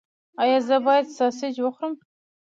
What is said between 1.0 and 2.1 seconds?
ساسج وخورم؟